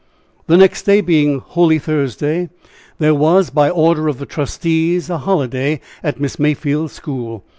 The 0.47 0.57
next 0.57 0.81
day 0.87 0.99
being 1.01 1.41
Holy 1.41 1.77
Thursday, 1.77 2.49
there 2.97 3.13
was, 3.13 3.51
by 3.51 3.69
order 3.69 4.07
of 4.07 4.17
the 4.17 4.25
trustees, 4.25 5.11
a 5.11 5.19
holiday 5.19 5.79
at 6.03 6.19
Miss 6.19 6.39
Mayfield's 6.39 6.93
school. 6.93 7.43